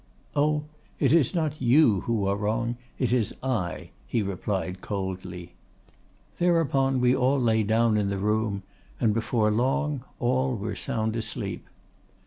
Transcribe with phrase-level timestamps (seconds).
[0.35, 0.63] "'Oh!
[0.99, 5.53] it is not you who are wrong, it is I!' he replied coldly.
[6.39, 8.63] "Thereupon we all lay down in the room,
[8.99, 11.67] and before long all were sound asleep.